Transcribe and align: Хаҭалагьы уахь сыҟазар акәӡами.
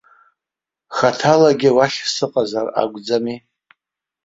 Хаҭалагьы 0.95 1.69
уахь 1.77 1.99
сыҟазар 2.13 2.67
акәӡами. 2.81 3.37